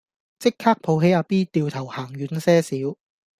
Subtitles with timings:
[0.39, 2.95] 即刻抱起阿 B 掉頭行遠些少